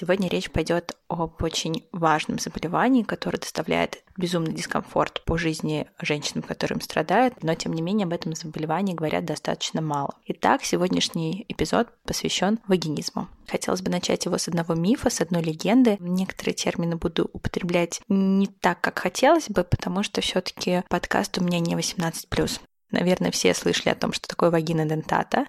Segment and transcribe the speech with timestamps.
[0.00, 6.80] Сегодня речь пойдет об очень важном заболевании, которое доставляет безумный дискомфорт по жизни женщинам, которым
[6.80, 10.14] страдают, но тем не менее об этом заболевании говорят достаточно мало.
[10.24, 13.28] Итак, сегодняшний эпизод посвящен вагинизму.
[13.46, 15.98] Хотелось бы начать его с одного мифа, с одной легенды.
[16.00, 21.60] Некоторые термины буду употреблять не так, как хотелось бы, потому что все-таки подкаст у меня
[21.60, 22.60] не 18+.
[22.90, 25.46] Наверное, все слышали о том, что такое вагина дентата.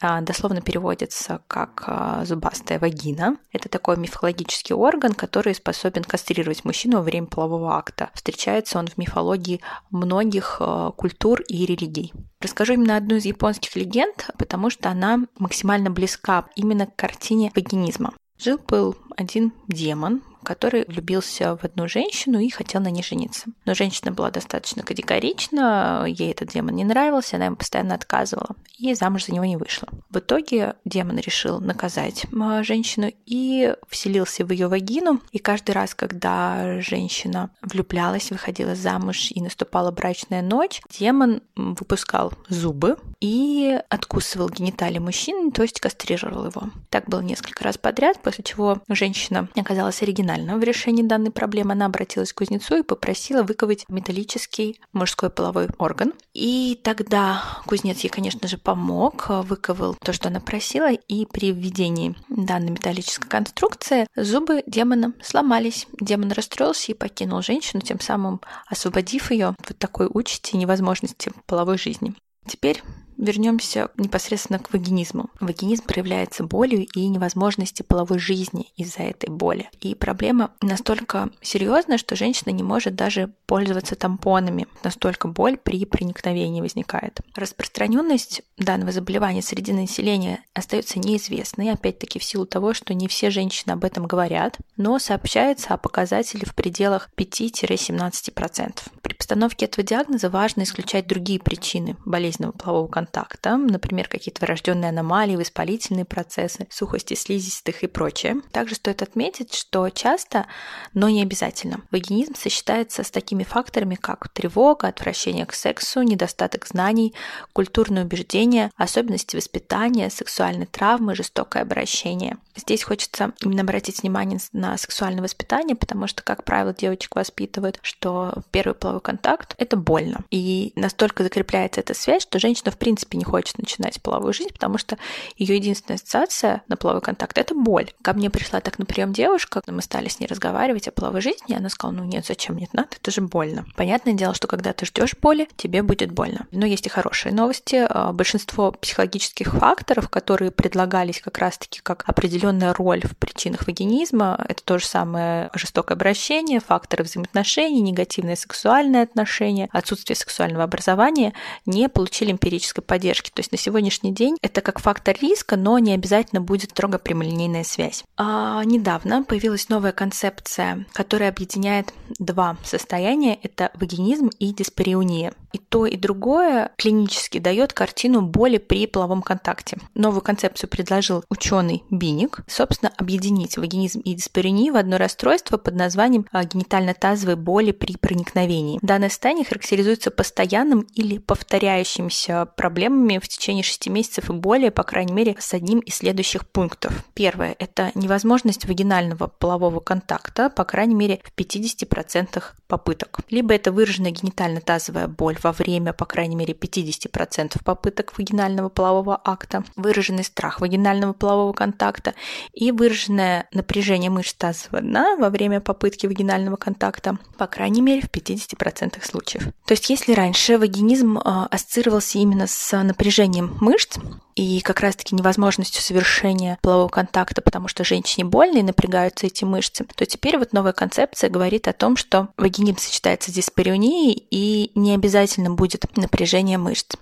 [0.00, 3.36] А, дословно переводится как а, зубастая вагина.
[3.52, 8.10] Это такой мифологический орган, который способен кастрировать мужчину во время полового акта.
[8.14, 12.12] Встречается он в мифологии многих а, культур и религий.
[12.40, 18.14] Расскажу именно одну из японских легенд, потому что она максимально близка именно к картине вагинизма.
[18.38, 23.46] Жил-был один демон, который влюбился в одну женщину и хотел на ней жениться.
[23.64, 28.94] Но женщина была достаточно категорична, ей этот демон не нравился, она ему постоянно отказывала, и
[28.94, 29.88] замуж за него не вышла.
[30.10, 35.94] В итоге демон решил наказать а, женщину и вселился в ее вагину, и каждый раз,
[35.94, 44.98] когда женщина влюблялась, выходила замуж и наступала брачная ночь, демон выпускал зубы и откусывал гениталии
[44.98, 46.70] мужчины, то есть кастрировал его.
[46.90, 51.72] Так было несколько раз подряд, после чего женщина оказалась оригинальной оригинально в решении данной проблемы.
[51.72, 56.12] Она обратилась к кузнецу и попросила выковать металлический мужской половой орган.
[56.34, 62.14] И тогда кузнец ей, конечно же, помог, выковал то, что она просила, и при введении
[62.28, 65.86] данной металлической конструкции зубы демона сломались.
[66.00, 71.78] Демон расстроился и покинул женщину, тем самым освободив ее от такой участи и невозможности половой
[71.78, 72.14] жизни.
[72.46, 72.82] Теперь
[73.18, 75.28] вернемся непосредственно к вагинизму.
[75.40, 79.68] Вагинизм проявляется болью и невозможностью половой жизни из-за этой боли.
[79.80, 84.66] И проблема настолько серьезная, что женщина не может даже пользоваться тампонами.
[84.84, 87.20] Настолько боль при проникновении возникает.
[87.34, 93.72] Распространенность данного заболевания среди населения остается неизвестной, опять-таки в силу того, что не все женщины
[93.72, 98.78] об этом говорят, но сообщается о показателе в пределах 5-17%.
[99.02, 104.90] При постановке этого диагноза важно исключать другие причины болезненного полового контакта контакта, например, какие-то врожденные
[104.90, 108.36] аномалии, воспалительные процессы, сухости слизистых и прочее.
[108.52, 110.46] Также стоит отметить, что часто,
[110.94, 117.14] но не обязательно, вагинизм сочетается с такими факторами, как тревога, отвращение к сексу, недостаток знаний,
[117.52, 122.36] культурные убеждения, особенности воспитания, сексуальные травмы, жестокое обращение.
[122.56, 128.34] Здесь хочется именно обратить внимание на сексуальное воспитание, потому что, как правило, девочек воспитывают, что
[128.50, 130.24] первый половой контакт— это больно.
[130.30, 134.52] И настолько закрепляется эта связь, что женщина, в принципе, принципе не хочет начинать половую жизнь,
[134.52, 134.98] потому что
[135.36, 137.90] ее единственная ассоциация на половой контакт— это боль.
[138.02, 141.48] Ко мне пришла так на прием девушка, мы стали с ней разговаривать о половой жизни,
[141.48, 143.66] и она сказала, ну нет, зачем мне это надо, это же больно.
[143.76, 146.46] Понятное дело, что когда ты ждешь боли, тебе будет больно.
[146.50, 147.86] Но есть и хорошие новости.
[147.88, 154.62] А, большинство психологических факторов, которые предлагались как раз-таки как определенная роль в причинах вагинизма, это
[154.64, 161.32] то же самое жестокое обращение, факторы взаимоотношений, негативное сексуальное отношение, отсутствие сексуального образования,
[161.66, 163.30] не получили эмпирической поддержки.
[163.30, 167.62] То есть на сегодняшний день это как фактор риска, но не обязательно будет строго прямолинейная
[167.62, 168.02] связь.
[168.16, 173.38] А недавно появилась новая концепция, которая объединяет два состояния.
[173.42, 175.32] Это вагинизм и диспариуния.
[175.52, 179.78] И то, и другое клинически дает картину боли при половом контакте.
[179.94, 182.40] Новую концепцию предложил ученый Биник.
[182.46, 188.78] Собственно, объединить вагинизм и диспарению в одно расстройство под названием а, генитально-тазовой боли при проникновении.
[188.82, 195.14] Данное состояние характеризуется постоянным или повторяющимся проблемами в течение 6 месяцев и более, по крайней
[195.14, 196.92] мере, с одним из следующих пунктов.
[197.14, 203.20] Первое– это невозможность вагинального полового контакта, по крайней мере, в 50% попыток.
[203.30, 209.64] Либо это выраженная генитально-тазовая боль во время, по крайней мере, 50% попыток вагинального полового акта,
[209.76, 212.12] выраженный страх вагинального полового контакта
[212.52, 218.10] и выраженное напряжение мышц тазового дна во время попытки вагинального контакта, по крайней мере, в
[218.10, 219.44] 50% случаев.
[219.64, 223.98] То есть, если раньше вагинизм а, ассоциировался именно с напряжением мышц,
[224.34, 229.84] и как раз-таки невозможностью совершения полового контакта, потому что женщине больно и напрягаются эти мышцы,
[229.84, 234.94] то теперь вот новая концепция говорит о том, что вагинизм сочетается с диспариунией и не
[234.94, 236.96] обязательно будет напряжение мышц.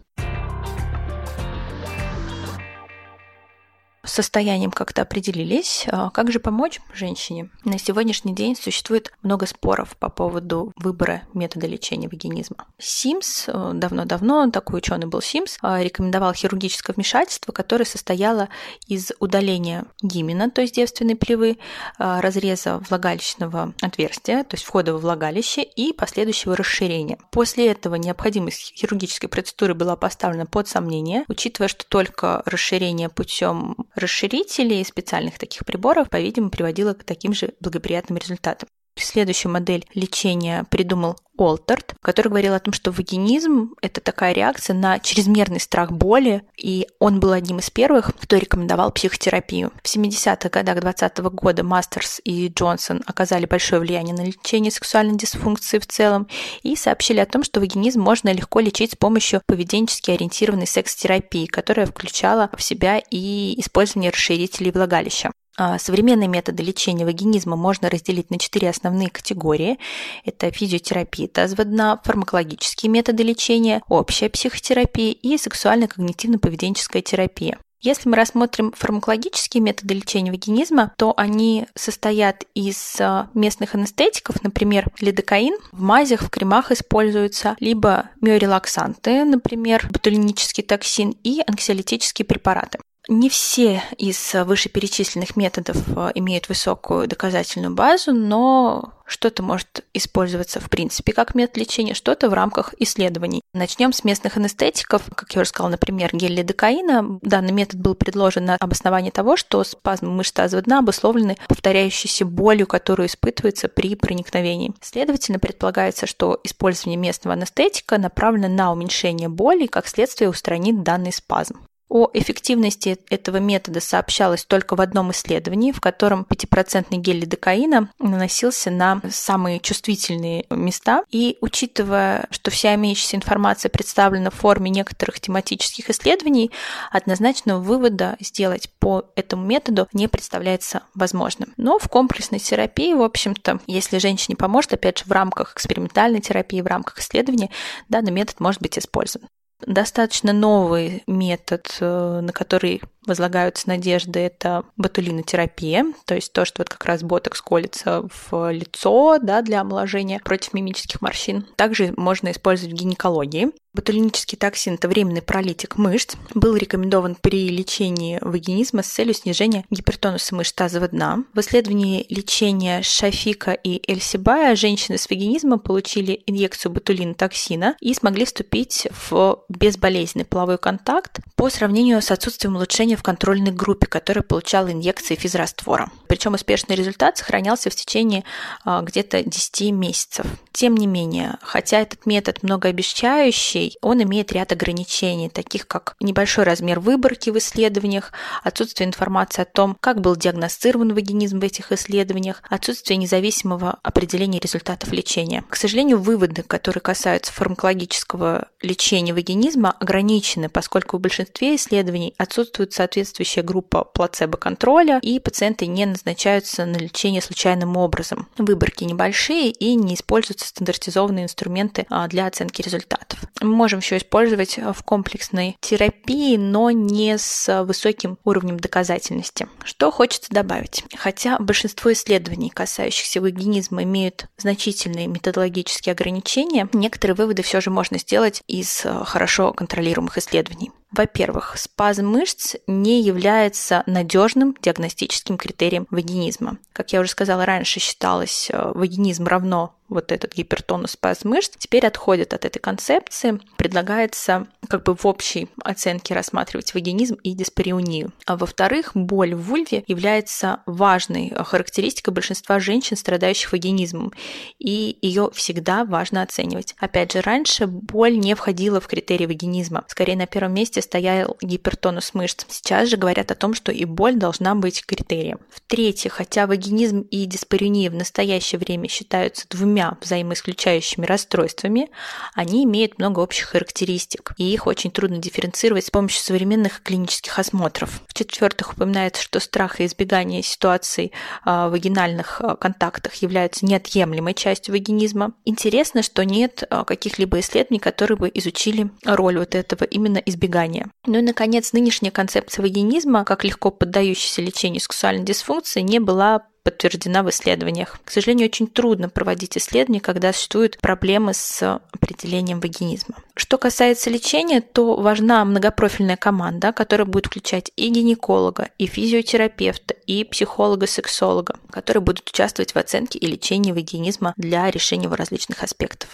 [4.06, 5.86] Состоянием как-то определились.
[5.90, 7.50] А как же помочь женщине?
[7.64, 12.66] На сегодняшний день существует много споров по поводу выбора метода лечения вагинизма.
[12.78, 18.48] Симс, э, давно-давно, такой ученый был Симс, э, рекомендовал хирургическое вмешательство, которое состояло
[18.86, 21.58] из удаления гимена, то есть девственной плевы,
[21.98, 27.18] э, разреза влагалищного отверстия, то есть входа во влагалище и последующего расширения.
[27.30, 34.80] После этого необходимость хирургической процедуры была поставлена под сомнение, учитывая, что только расширение путем расширителей
[34.80, 38.68] и специальных таких приборов, по-видимому, приводило к таким же благоприятным результатам.
[39.16, 44.98] Следующую модель лечения придумал Олтерт, который говорил о том, что вагинизм– это такая реакция на
[44.98, 49.72] чрезмерный страх боли, и он был одним из первых, кто рекомендовал психотерапию.
[49.82, 55.16] В 70-х годах 20 -го года Мастерс и Джонсон оказали большое влияние на лечение сексуальной
[55.16, 56.28] дисфункции в целом
[56.62, 61.86] и сообщили о том, что вагинизм можно легко лечить с помощью поведенчески ориентированной секс-терапии, которая
[61.86, 65.32] включала в себя и использование расширителей влагалища.
[65.58, 69.78] А, современные методы лечения вагинизма можно разделить на четыре основные категории.
[70.24, 77.58] Это физиотерапия тазового фармакологические методы лечения, общая психотерапия и сексуально-когнитивно-поведенческая терапия.
[77.80, 84.90] Если мы рассмотрим фармакологические методы лечения вагинизма, то они состоят из а, местных анестетиков, например,
[85.00, 85.56] лидокаин.
[85.72, 92.78] В мазях, в кремах используются либо миорелаксанты, например, ботулинический токсин и анксиолитические препараты.
[93.08, 100.68] Не все из вышеперечисленных методов э, имеют высокую доказательную базу, но что-то может использоваться в
[100.68, 103.42] принципе как метод лечения, что-то в рамках исследований.
[103.54, 105.02] Начнем с местных анестетиков.
[105.14, 107.20] Как я уже сказала, например, гель лидокаина.
[107.22, 112.66] Данный метод был предложен на обосновании того, что спазмы мышц тазового дна обусловлены повторяющейся болью,
[112.66, 114.74] которую испытывается при проникновении.
[114.80, 121.12] Следовательно, предполагается, что использование местного анестетика направлено на уменьшение боли и, как следствие, устранит данный
[121.12, 121.60] спазм.
[121.88, 128.70] О эффективности этого метода сообщалось только в одном исследовании, в котором 5% гель лидокаина наносился
[128.70, 131.04] на самые чувствительные места.
[131.10, 136.50] И учитывая, что вся имеющаяся информация представлена в форме некоторых тематических исследований,
[136.90, 141.52] однозначного вывода сделать по этому методу не представляется возможным.
[141.56, 146.60] Но в комплексной терапии, в общем-то, если женщине поможет, опять же, в рамках экспериментальной терапии,
[146.60, 147.50] в рамках исследования,
[147.88, 149.28] данный метод может быть использован.
[149.64, 156.68] Достаточно новый метод, э, на который возлагаются надежды, это ботулинотерапия, то есть то, что вот
[156.68, 161.46] как раз ботокс колется в лицо да, для омоложения против мимических морщин.
[161.56, 163.52] Также можно использовать в гинекологии.
[163.72, 166.16] Ботулинический токсин– это временный паралитик мышц.
[166.34, 171.24] Был рекомендован при лечении вагинизма с целью снижения гипертонуса мышц тазового дна.
[171.34, 178.88] В исследовании лечения Шафика и Эльсибая женщины с вагинизмом получили инъекцию ботулинотоксина и смогли вступить
[179.10, 185.14] в безболезненный половой контакт по сравнению с отсутствием улучшения в контрольной группе, которая получала инъекции
[185.14, 185.90] физраствора.
[186.06, 188.24] Причем успешный результат сохранялся в течение
[188.64, 190.26] а, где-то 10 месяцев.
[190.52, 193.76] Тем не менее, хотя этот метод многообещающий.
[193.82, 198.12] Он имеет ряд ограничений, таких как небольшой размер выборки в исследованиях,
[198.42, 204.92] отсутствие информации о том, как был диагностирован вагинизм в этих исследованиях, отсутствие независимого определения результатов
[204.92, 205.44] лечения.
[205.48, 213.42] К сожалению, выводы, которые касаются фармакологического лечения вагинизма, ограничены, поскольку в большинстве исследований отсутствует соответствующая
[213.42, 218.28] группа плацебо-контроля, и пациенты не назначаются на лечение случайным образом.
[218.38, 224.82] Выборки небольшие и не используются стандартизованные инструменты а, для оценки результатов можем еще использовать в
[224.82, 229.48] комплексной терапии, но не с высоким уровнем доказательности.
[229.64, 230.84] Что хочется добавить?
[230.96, 238.42] Хотя большинство исследований, касающихся вагинизма, имеют значительные методологические ограничения, некоторые выводы все же можно сделать
[238.46, 240.70] из хорошо контролируемых исследований.
[240.92, 246.58] Во-первых, спазм мышц не является надежным диагностическим критерием вагинизма.
[246.72, 251.86] Как я уже сказала раньше, считалось э, вагинизм равно вот этот гипертонус спазм мышц, теперь
[251.86, 253.40] отходят от этой концепции.
[253.56, 258.12] Предлагается как бы в общей оценке рассматривать вагинизм и диспареунию.
[258.26, 264.12] А во-вторых, боль в вульве является важной характеристикой большинства женщин, страдающих вагинизмом,
[264.58, 266.74] и ее всегда важно оценивать.
[266.78, 269.84] Опять же, раньше боль не входила в критерии вагинизма.
[269.88, 272.44] Скорее, на первом месте стоял гипертонус мышц.
[272.48, 275.38] Сейчас же говорят о том, что и боль должна быть критерием.
[275.50, 281.90] В-третьих, хотя вагинизм и диспареуния в настоящее время считаются двумя двумя взаимоисключающими расстройствами,
[282.34, 288.00] они имеют много общих характеристик, и их очень трудно дифференцировать с помощью современных клинических осмотров.
[288.08, 291.12] В-четвертых, упоминается, что страх и избегание ситуаций
[291.44, 295.32] а, в вагинальных а, контактах являются неотъемлемой частью вагинизма.
[295.44, 300.90] Интересно, что нет а, каких-либо исследований, которые бы изучили роль вот этого именно избегания.
[301.04, 307.22] Ну и, наконец, нынешняя концепция вагинизма, как легко поддающаяся лечению сексуальной дисфункции, не была подтверждена
[307.22, 308.00] в исследованиях.
[308.04, 313.14] К сожалению, очень трудно проводить исследования, когда существуют проблемы с определением вагинизма.
[313.38, 320.24] Что касается лечения, то важна многопрофильная команда, которая будет включать и гинеколога, и физиотерапевта, и
[320.24, 326.08] психолога-сексолога, которые будут участвовать в оценке и лечении вагинизма для решения его различных аспектов.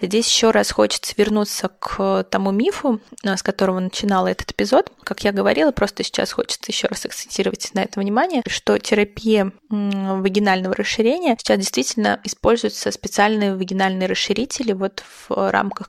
[0.00, 4.90] Здесь еще раз хочется вернуться к тому мифу, с которого начинала этот эпизод.
[5.04, 10.74] Как я говорила, просто сейчас хочется еще раз акцентировать на это внимание, что терапия вагинального
[10.74, 11.36] расширения.
[11.38, 15.88] Сейчас действительно используются специальные вагинальные расширители вот в рамках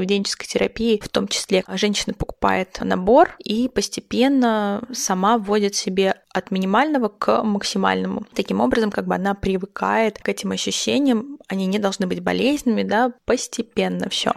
[0.00, 7.08] когнитивно-поведенческой терапии, в том числе женщина покупает набор и постепенно сама вводит себе от минимального
[7.08, 8.24] к максимальному.
[8.34, 13.12] Таким образом, как бы она привыкает к этим ощущениям, они не должны быть болезненными, да,
[13.24, 14.32] постепенно все.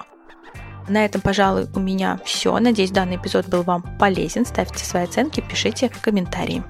[0.90, 2.58] На этом, пожалуй, у меня все.
[2.60, 4.46] Надеюсь, данный эпизод был вам полезен.
[4.46, 6.62] Ставьте свои оценки, пишите комментарии.